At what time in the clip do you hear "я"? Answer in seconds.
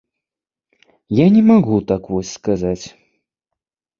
1.23-1.27